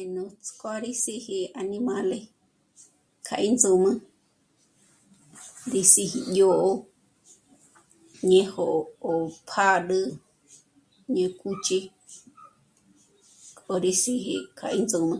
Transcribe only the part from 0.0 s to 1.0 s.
Eh... nuts'k'ó rí